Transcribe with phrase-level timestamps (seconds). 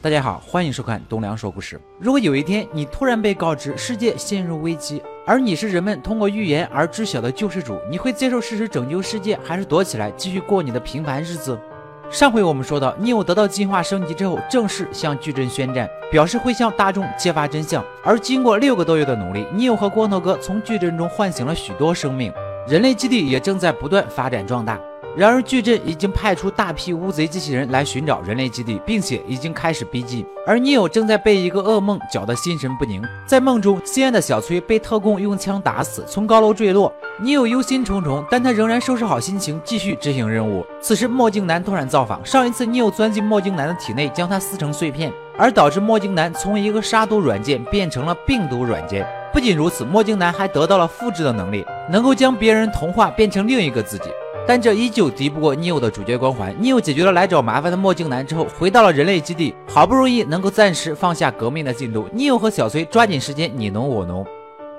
[0.00, 1.78] 大家好，欢迎收看东梁说故事。
[1.98, 11.58] 如果有一天你突然被告知世界陷入危机，而你是人们通过预言而知晓的救世主，你会接受事实拯救世界，还是躲起来继续过你的平凡日子？
[12.12, 17.84] 上回我们说到，尼欧得到进化升级之后，正式向矩阵宣战，表示会向大众揭发真相。
[18.04, 22.32] 而经过六个多月的努力，尼欧和光头哥从矩阵中唤醒了许多生命，
[22.68, 24.80] 人类基地也正在不断发展壮大。
[25.18, 30.24] 然而，矩阵已经派出大批乌贼机器人来寻找人类基地，并且已经开始逼近。
[30.46, 33.02] 而尼欧正在被一个噩梦搅得心神不宁。
[33.26, 36.92] 在梦中，心爱的小崔被特工用枪打死，从高楼坠落。
[37.20, 40.64] 尼欧忧心忡忡，但他仍然收拾好心情，继续执行任务。
[40.80, 42.24] 此时，墨镜男突然造访。
[42.24, 49.04] 上一次，尼欧钻进墨镜男的体内，将他撕成碎片，而导致墨镜男从一个杀毒软件变成了病毒软件。
[49.32, 54.08] 不仅如此，墨镜男还得到了复制的能力，能够将别人同化，变成另一个自己。
[54.48, 56.56] 但这依旧敌不过尼欧的主角光环。
[56.58, 62.08] 尼欧解决了来找麻烦的墨镜男之后，回到了人类基地，好不容易能够暂时放下革命的进度。
[62.14, 64.26] 尼欧和小崔抓紧时间你侬我侬。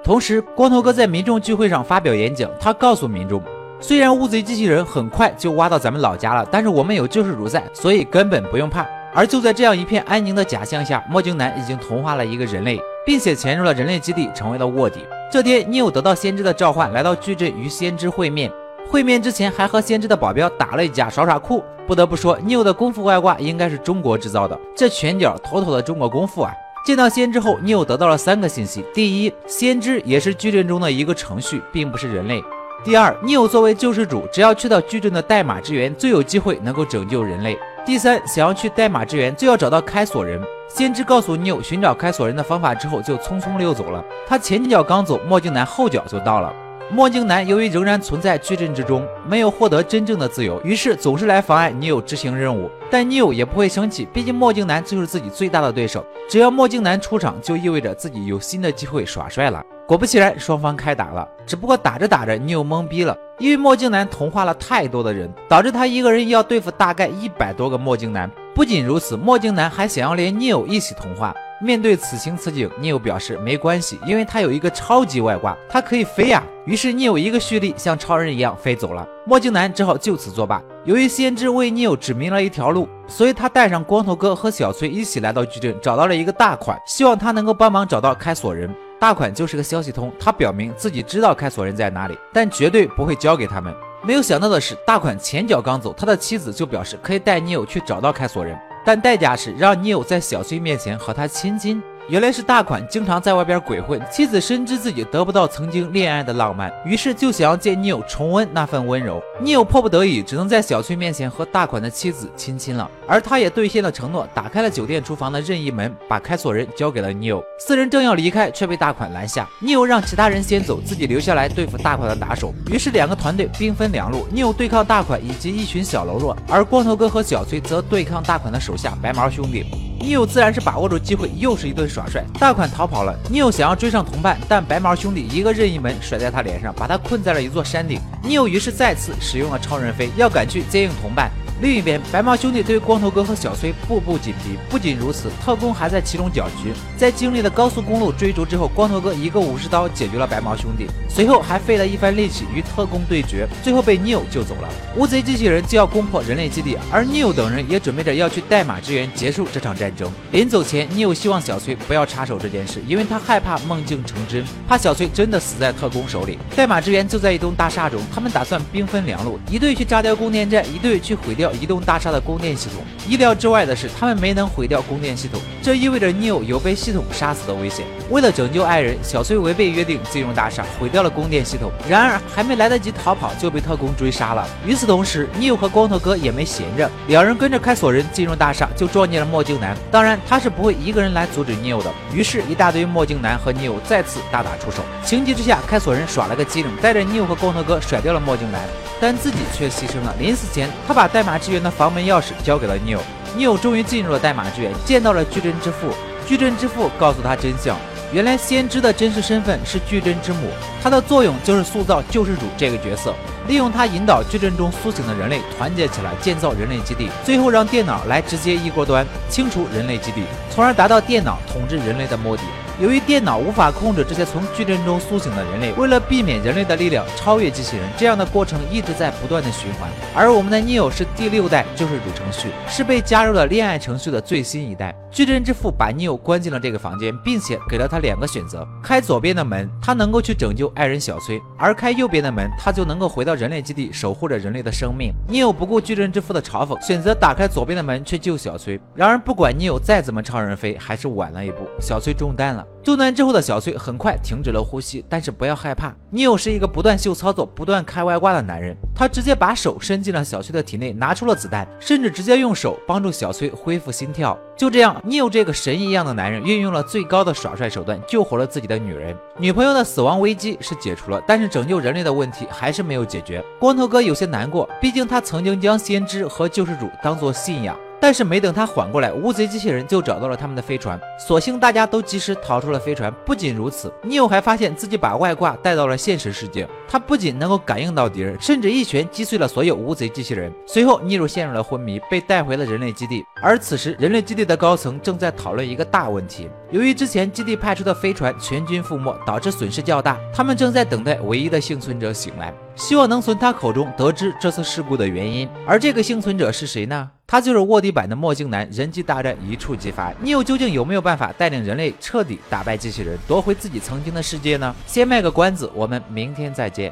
[0.04, 3.44] 同时，光头哥在民众聚会上发表演讲，他告诉民众，
[3.80, 8.84] 虽然乌贼机器人很快就挖到咱们老家了，但是我们有救世主在，所以根本不用怕。
[9.14, 15.02] 而就在这样一片安宁的假象下，墨镜男已经同化了一个人类，并且潜入了人类基地，成为了卧底。
[15.32, 18.52] 这天，尼欧得到先知的召唤，来到矩阵与先知会面。
[18.90, 21.64] 会面之前还和先知的保镖打了一架，耍耍酷。
[21.88, 26.52] 不得不说，尼的功夫外挂应该是中国制造的，这拳脚妥妥的中国功夫啊！
[26.84, 32.42] 见到先知后，尼得到了三个信息：第一，先知也是矩阵中的一个程序，并不是人类；
[32.84, 40.42] 第二，尼作为救世主，只要去到矩阵的代码之源，最有机会能够拯救人类；第三，想要去代码之源，就要找到开锁人。
[40.68, 44.04] 先知告诉尼寻找开锁人的方法之后，就匆匆溜走了。
[44.28, 46.52] 他前脚刚走，墨镜男后脚就到了。
[46.92, 52.68] 墨镜男由于仍然存在矩阵之中，没有获得真正的自由，于是总是来妨碍尼欧执行任务。
[52.90, 56.04] 但尼欧也不会生气，毕竟墨镜男就是自己最大的对手。
[56.28, 59.64] 只要墨镜男出场，就意味着自己有新的机会耍帅了。
[59.86, 61.28] 果不其然，双方开打了。
[61.46, 68.30] 只不过打着打着，尼欧懵逼了，因为墨镜男同化了太多的人，导致他一个人要对付大概一百多个墨镜男。
[68.56, 71.36] 不仅如此，墨镜男还想要连尼欧一起同化。
[71.62, 76.42] 面对此情此景，聂友表示没关系，因为他有一个超级外挂，他可以飞呀。
[76.66, 79.06] 于是聂友一个蓄力，像超人一样飞走了。
[79.26, 80.62] 墨镜男只好就此作罢。
[80.86, 88.74] 由于先知为聂友指明了一条路，所以他带上光头哥和小崔一起来到矩阵，找到了一个大款，希望他能够帮忙找到开锁人。
[88.98, 93.76] 大款就是个消息通，他表明自己知道开锁人在哪里，但绝对不会交给他们。
[94.02, 98.58] 没有想到的是，大款前脚刚走，他的妻子就表示可以带聂友去找到开锁人。
[98.90, 101.80] 但代价是让尼欧在小崔面前和他亲亲。
[102.10, 109.22] 原来是大款经常在外边鬼混，妻子深知自己得不到曾经恋爱的浪漫，于是就想要借女友重温那份温柔。
[109.40, 112.90] 女友迫不得已，只能在小崔面前和大款的妻子亲亲了。
[113.08, 117.44] 而他也兑现了承诺，打开了酒店厨房的任意门，把开锁人交给了女友。
[117.60, 119.48] 四人正要离开，却被大款拦下。
[119.60, 122.52] 女友让其他人先走，自己留下来对付大款的打手。
[122.72, 129.89] 于是两个团队兵分两路，女友对抗大款以及一群小喽啰，而光头哥和小崔则对抗大款的手下白毛兄弟。
[130.02, 132.24] 尼欧自然是把握住机会，又是一顿耍帅。
[132.40, 138.00] 大款逃跑了，尼欧想要追上同伴，但白毛兄弟一个任意门甩在他脸上，把他困在了一座山顶。
[138.24, 141.30] 尼欧于是再次使用了超人飞，要赶去接应同伴。
[141.62, 144.58] 另一边，白毛兄弟对光头哥和小崔步步紧逼。
[144.70, 146.72] 不仅如此，特工还在其中搅局。
[146.96, 154.70] 在经历了高速公路追逐之后，光头哥一个武士刀解决了白毛兄弟，随后还费了一番力气与特工对决，最后被 Neo 救走了。
[154.96, 160.10] 乌贼机器人就要攻破人类基地，而 Neo 等人也准备着要去代码支援，结束这场战争。
[160.32, 166.40] 临走前，Neo 希望小崔不要插手这件事，因为他害怕梦境成真，怕小崔真的死在特工手里。
[166.56, 171.49] 代码支援就在一栋大厦中，他们打算兵分两路，一队去炸掉供电站，一队去毁掉。
[171.54, 177.86] 移动大厦的供电系统，意料之外的是，他们没能毁掉供电系统，这意味着 Neo 有被系统杀死的危险。
[178.10, 181.72] 为了拯救爱人，小崔违背约定进入大厦，毁掉了供电系统。
[181.88, 184.48] 然而，还没来得及逃跑，就被特工追杀了。
[184.66, 189.76] 与此同时，Neo 和光头哥也没闲着，两人跟着开锁人进入大厦，就撞见了墨镜男。
[189.90, 191.92] 当然，他是不会一个人来阻止 Neo 的。
[192.14, 194.84] 于是，一大堆墨镜男和 Neo 再次大打出手。
[195.06, 198.62] 情急之下，开锁人耍了个机灵，带着 Neo 和光头哥甩掉了墨镜男，
[199.00, 200.14] 但自己却牺牲了。
[200.20, 201.39] 临死前，他把代码。
[201.40, 203.00] 支援的房门钥匙交给了 Neo。
[203.38, 205.94] Neo 终于进入了代码支援，见到了矩阵之父。
[206.26, 207.76] 矩阵之父告诉他真相：
[208.12, 210.50] 原来先知的真实身份是矩阵之母，
[210.82, 213.16] 他的作用就是塑造救世主这个角色，
[213.48, 222.44] 利用他引导矩阵中苏醒的人类团结起来，建造人类基地，最后让电脑来直接一锅端，清除人类基地，从而达到电脑统治人类的目的。
[222.80, 229.90] 由于电脑无法控制这些从矩阵中苏醒的人类，为了避免人类的力量超越机器人，这样的过程一直在不断的循环。
[230.16, 234.96] 而我们的 Neo 是第六代救世主程序，是被加入了恋爱程序的最新一代。
[235.12, 245.12] 矩阵之父把 Neo 关进了这个房间，并且给了他两个选择：开左边的门，他能够去拯救爱人小崔；而开右边的门，他就能够回到人类基地，守护着人类的生命。
[245.28, 248.80] Neo 不顾矩阵之父的嘲讽，选择打开左边的门去救小崔。
[248.96, 252.66] 然而，不管 Neo 再怎么超人飞，还是晚了一步，小崔中弹了。
[252.82, 258.76] 救难之后的小崔很快停止了呼吸，但是不要害怕，Neo 是一个不断秀操作、不断开外挂的男人。
[258.96, 264.38] 他直接把手伸进了小崔的体内，拿出了子弹，甚至直接用手帮助小崔恢复心跳。
[264.56, 269.16] 就这样，Neo 这个神一样的男人运用了最高的耍帅手段，救活了自己的女人。
[269.38, 273.44] 女朋友的死亡危机是解除了，但是拯救人类的问题还是没有解决。
[273.60, 277.78] 光头哥有些难过，毕竟他曾经将先知和救世主当做信仰。
[278.02, 281.00] 但是没等他缓过来，乌贼机器人就找到了他们的飞船。
[281.20, 283.14] 所幸大家都及时逃出了飞船。
[283.26, 286.68] 不仅如此，尼欧还发现自己把外挂带到了现实世界。
[286.88, 290.52] 他不仅能够感应到敌人，甚至一拳击碎了所有乌贼机器人。
[290.66, 293.24] 随后，尼欧陷入了昏迷，被带回了人类基地。
[293.44, 305.48] 而此时，人类基地的高层正在讨论一个大问题：由于之前基地派出的飞船全军覆没，导致损失较大，他们正在等待唯一的幸存者醒来，希望能从他口中得知这次事故的原因。
[305.68, 307.12] 而这个幸存者是谁呢？
[307.30, 310.12] 他就是卧底版的墨镜男，人机大战一触即发。
[310.20, 314.76] 你又究竟有没有办法带领人类彻底打败机器人，夺回自己曾经的世界呢？
[314.88, 316.92] 先卖个关子，我们明天再见。